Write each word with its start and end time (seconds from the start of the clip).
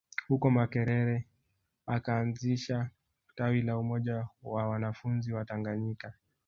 Huko 0.27 0.51
Makerere 0.51 1.25
akaanzisha 1.87 2.89
tawi 3.35 3.61
la 3.61 3.77
Umoja 3.77 4.27
wa 4.43 4.67
wanafunzi 4.69 5.33
Watanganyika 5.33 6.13